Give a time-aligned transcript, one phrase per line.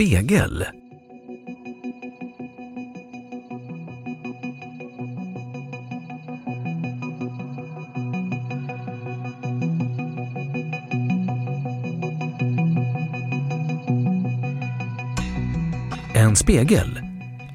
[0.00, 0.64] Spegel.
[16.14, 17.00] En spegel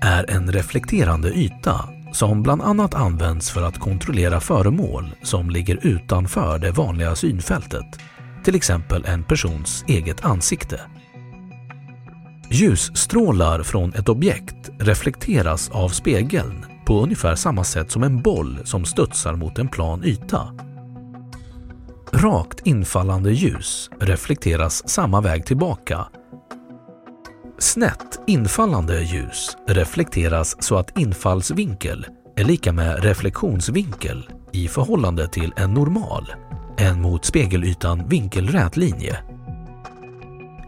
[0.01, 6.59] är en reflekterande yta som bland annat används för att kontrollera föremål som ligger utanför
[6.59, 7.99] det vanliga synfältet,
[8.43, 10.81] till exempel en persons eget ansikte.
[12.55, 18.85] Ljusstrålar från ett objekt reflekteras av spegeln på ungefär samma sätt som en boll som
[18.85, 20.53] studsar mot en plan yta.
[22.11, 26.05] Rakt infallande ljus reflekteras samma väg tillbaka.
[27.59, 32.05] Snett infallande ljus reflekteras så att infallsvinkel
[32.35, 36.33] är lika med reflektionsvinkel i förhållande till en normal,
[36.77, 39.17] en mot spegelytan vinkelrät linje.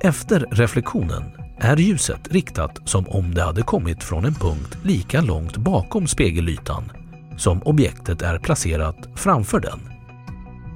[0.02, 5.58] Efter reflektionen är ljuset riktat som om det hade kommit från en punkt lika långt
[5.58, 6.92] bakom spegelytan
[7.38, 9.80] som objektet är placerat framför den.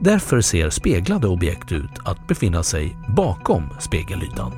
[0.02, 4.52] Därför ser speglade objekt ut att befinna sig bakom spegelytan.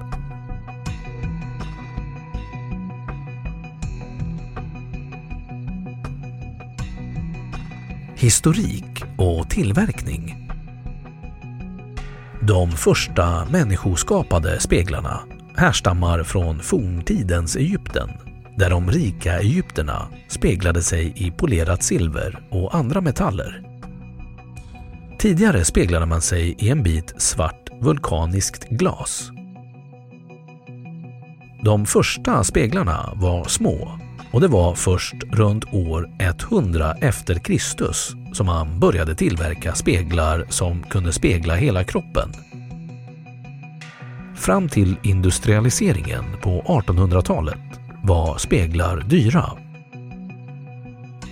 [8.16, 10.50] Historik och tillverkning
[12.41, 15.19] De första människoskapade speglarna
[15.56, 18.09] härstammar från forntidens Egypten
[18.58, 23.62] där de rika egyptierna speglade sig i polerat silver och andra metaller.
[25.19, 29.31] Tidigare speglade man sig i en bit svart vulkaniskt glas.
[31.63, 34.00] De första speglarna var små
[34.31, 40.84] och det var först runt år 100 efter Kristus som man började tillverka speglar som
[40.84, 42.30] kunde spegla hela kroppen.
[44.44, 47.59] Fram till industrialiseringen på 1800-talet
[48.04, 49.46] var speglar dyra.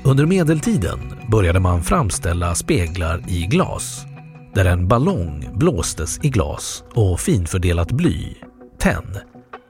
[0.04, 1.00] Under medeltiden
[1.32, 4.06] började man framställa speglar i glas
[4.54, 8.36] där en ballong blåstes i glas och finfördelat bly,
[8.80, 9.18] tenn,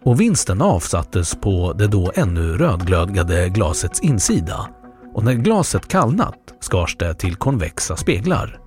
[0.06, 4.69] och vinsten avsattes på det då ännu rödglödgade glasets insida
[5.13, 8.60] och när glaset kallnat skars det till konvexa speglar.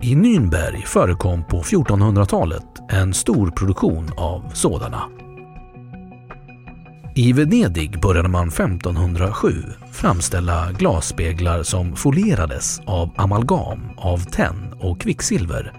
[0.00, 5.02] I Nürnberg förekom på 1400-talet en stor produktion av sådana.
[7.14, 9.50] I Venedig började man 1507
[9.92, 15.72] framställa glasspeglar som folierades av amalgam av tenn och kvicksilver.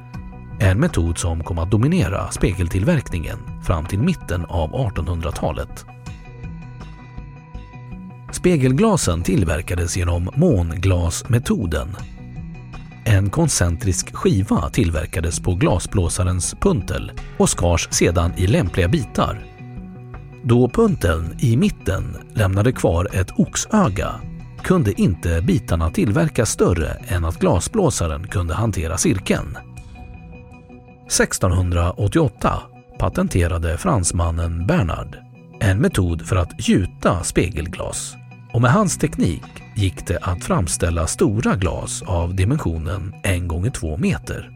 [0.60, 5.86] En metod som kom att dominera spegeltillverkningen fram till mitten av 1800-talet.
[8.32, 11.96] Spegelglasen tillverkades genom månglasmetoden.
[13.10, 19.46] En koncentrisk skiva tillverkades på glasblåsarens puntel och skars sedan i lämpliga bitar.
[20.44, 24.16] Då punteln i mitten lämnade kvar ett oxöga
[24.64, 29.58] kunde inte bitarna tillverkas större än att glasblåsaren kunde hantera cirkeln.
[31.06, 32.54] 1688
[33.00, 35.18] patenterade fransmannen Bernard
[35.60, 38.19] en metod för att gjuta spegelglas
[38.54, 39.44] och med hans teknik
[39.76, 44.52] gick det att framställa stora glas av dimensionen 1 gånger 2 meter.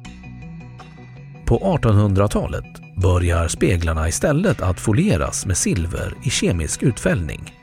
[1.45, 7.53] På 1800-talet börjar speglarna istället att folieras med silver i kemisk utfällning.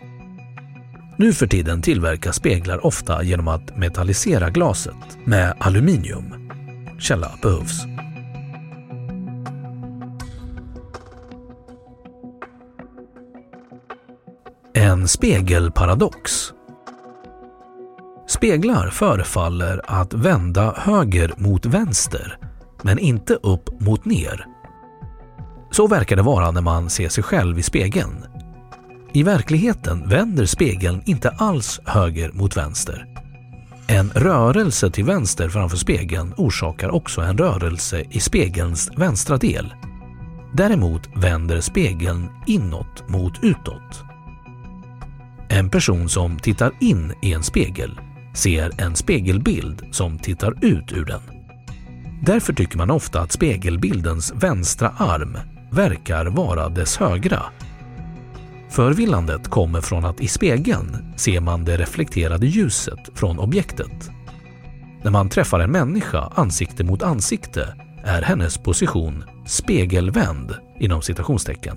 [1.17, 6.51] Nu för tiden tillverkas speglar ofta genom att metallisera glaset med aluminium.
[6.99, 7.87] Källa behövs.
[14.91, 16.53] En spegelparadox.
[18.29, 22.39] Speglar förefaller att vända höger mot vänster,
[22.83, 24.47] men inte upp mot ner.
[25.71, 28.25] Så verkar det vara när man ser sig själv i spegeln.
[29.13, 33.07] I verkligheten vänder spegeln inte alls höger mot vänster.
[33.87, 39.75] En rörelse till vänster framför spegeln orsakar också en rörelse i spegelns vänstra del.
[40.55, 44.10] Däremot vänder spegeln inåt mot utåt.
[45.53, 48.01] En person som tittar in i en spegel
[48.35, 51.21] ser en spegelbild som tittar ut ur den.
[52.23, 55.39] Därför tycker man ofta att spegelbildens vänstra arm
[55.71, 57.43] verkar vara dess högra.
[58.71, 64.11] Förvillandet kommer från att i spegeln ser man det reflekterade ljuset från objektet.
[65.03, 67.75] När man träffar en människa ansikte mot ansikte
[68.05, 71.77] är hennes position spegelvänd inom citationstecken.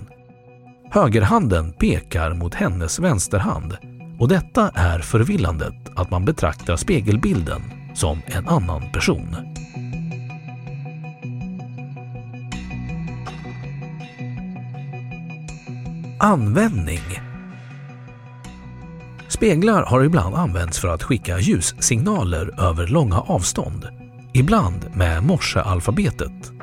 [0.94, 3.76] Högerhanden pekar mot hennes vänsterhand
[4.18, 7.62] och detta är förvillandet att man betraktar spegelbilden
[7.94, 9.36] som en annan person.
[16.18, 17.20] Användning
[19.28, 23.88] Speglar har ibland använts för att skicka ljussignaler över långa avstånd,
[24.34, 26.53] ibland med morsealfabetet.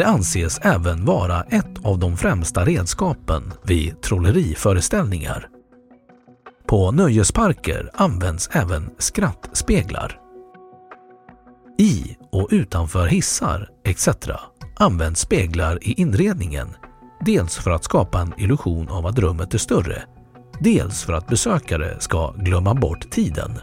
[0.00, 5.48] Det anses även vara ett av de främsta redskapen vid trolleriföreställningar.
[6.66, 10.18] På nöjesparker används även skrattspeglar.
[11.78, 14.08] I och utanför hissar etc.
[14.76, 16.68] används speglar i inredningen
[17.24, 20.02] dels för att skapa en illusion av att rummet är större,
[20.60, 23.58] dels för att besökare ska glömma bort tiden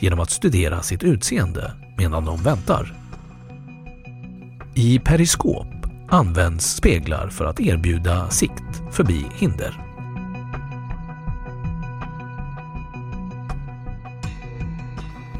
[0.00, 2.94] genom att studera sitt utseende medan de väntar.
[4.74, 5.71] I periskop
[6.12, 9.80] används speglar för att erbjuda sikt förbi hinder.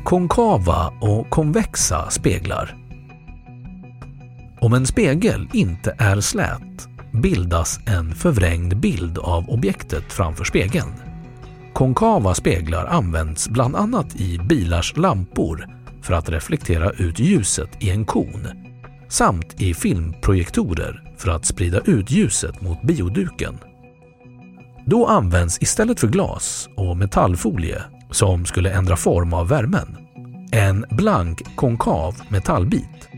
[0.04, 2.76] Konkava och konvexa speglar.
[4.60, 10.92] Om en spegel inte är slät bildas en förvrängd bild av objektet framför spegeln.
[11.72, 15.68] Konkava speglar används bland annat i bilars lampor
[16.02, 18.61] för att reflektera ut ljuset i en kon
[19.12, 23.58] samt i filmprojektorer för att sprida ut ljuset mot bioduken.
[24.86, 29.96] Då används istället för glas och metallfolie som skulle ändra form av värmen
[30.52, 33.08] en blank konkav metallbit.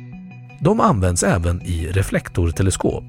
[0.61, 3.05] De används även i reflektorteleskop.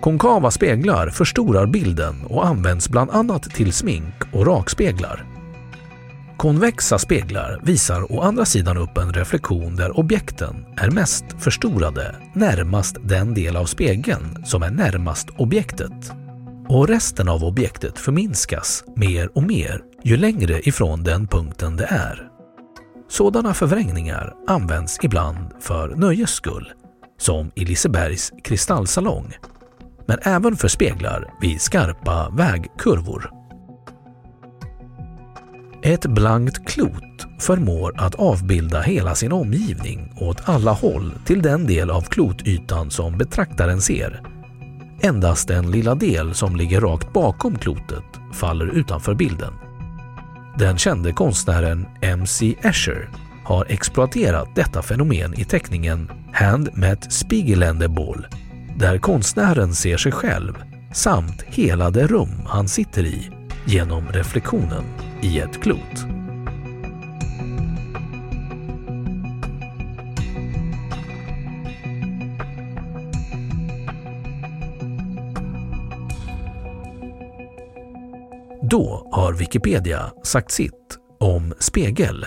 [0.00, 5.24] Konkava speglar förstorar bilden och används bland annat till smink och rakspeglar.
[6.40, 12.96] Konvexa speglar visar å andra sidan upp en reflektion där objekten är mest förstorade närmast
[13.02, 16.12] den del av spegeln som är närmast objektet
[16.68, 22.28] och resten av objektet förminskas mer och mer ju längre ifrån den punkten det är.
[23.08, 26.72] Sådana förvrängningar används ibland för nöjes skull,
[27.18, 29.34] som i Lisebergs kristallsalong,
[30.06, 33.39] men även för speglar vid skarpa vägkurvor.
[35.82, 41.90] Ett blankt klot förmår att avbilda hela sin omgivning åt alla håll till den del
[41.90, 44.22] av klotytan som betraktaren ser.
[45.00, 49.52] Endast den lilla del som ligger rakt bakom klotet faller utanför bilden.
[50.58, 52.54] Den kände konstnären M.C.
[52.62, 53.08] Escher
[53.44, 58.26] har exploaterat detta fenomen i teckningen Hand met Spiegelende Ball
[58.76, 60.54] där konstnären ser sig själv
[60.92, 63.30] samt hela det rum han sitter i
[63.64, 64.84] genom reflektionen
[65.22, 66.06] i ett klot.
[78.70, 82.26] Då har Wikipedia sagt sitt om spegel.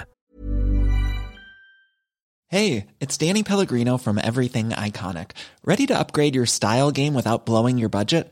[2.51, 5.31] Hey, it's Danny Pellegrino from Everything Iconic.
[5.63, 8.31] Ready to upgrade your style game without blowing your budget?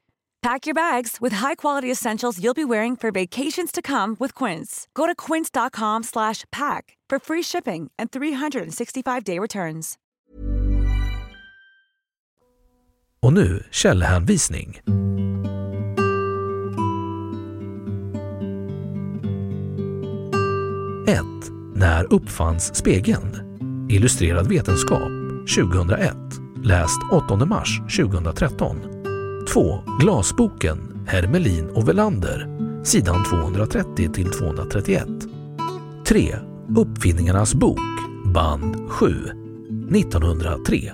[0.41, 4.87] Pack your bags with high-quality essentials you'll be wearing for vacations to come with Quince.
[4.93, 9.97] Go to quince.com/pack for free shipping and 365-day returns.
[13.23, 14.79] Och nu källhänvisning.
[21.07, 21.25] 1.
[21.75, 23.37] När uppfanns spegeln?
[23.89, 25.11] Illustrerad vetenskap
[25.55, 26.17] 2001.
[26.63, 29.00] Läst 8 mars 2013.
[29.53, 29.83] 2.
[29.99, 32.47] Glasboken Hermelin och Velander
[32.83, 35.07] sidan 230 till 231.
[36.07, 36.35] 3.
[36.77, 37.79] Uppfinningarnas bok
[38.33, 39.07] band 7
[39.95, 40.91] 1903